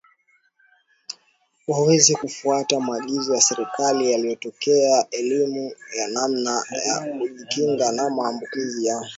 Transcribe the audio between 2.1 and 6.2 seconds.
kufuata maagizo ya Serikali yanayotoa elimu ya